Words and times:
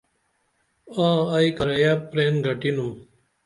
آں، 1.03 1.19
ائی 1.35 1.49
کِرییہ 1.57 1.91
پِرین 2.09 2.35
گٹینُم 2.45 2.91